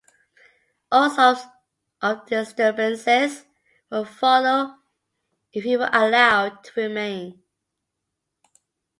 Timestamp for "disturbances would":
2.25-4.07